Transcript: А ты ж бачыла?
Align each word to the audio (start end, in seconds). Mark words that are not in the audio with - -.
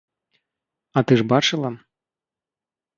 А 0.97 1.05
ты 1.11 1.19
ж 1.21 1.27
бачыла? 1.35 1.69